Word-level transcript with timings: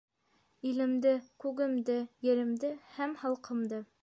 Илемде, 0.69 1.11
күгемде, 1.45 1.99
еремде 2.31 2.75
һәм 2.97 3.19
халҡымды. 3.25 3.89